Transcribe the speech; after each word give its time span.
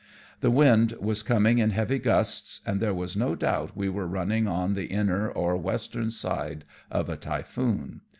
The 0.39 0.49
wind 0.49 0.95
was 0.99 1.21
coming 1.21 1.59
in 1.59 1.69
heavy 1.69 1.99
gusts, 1.99 2.61
and 2.65 2.79
there 2.79 2.91
was 2.91 3.15
no 3.15 3.35
doubt 3.35 3.77
we 3.77 3.87
were 3.87 4.07
running 4.07 4.47
on 4.47 4.73
the 4.73 4.85
inner 4.87 5.29
or 5.29 5.55
western 5.57 6.09
side 6.09 6.65
of 6.89 7.07
a 7.07 7.15
typhoon. 7.15 8.01